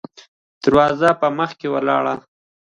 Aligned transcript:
د 0.03 0.03
دروازې 0.63 1.11
په 1.21 1.27
مخکې 1.39 1.67
ولاړ 1.73 2.03
يې. 2.11 2.15